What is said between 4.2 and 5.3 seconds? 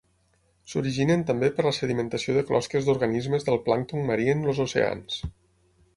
en els oceans.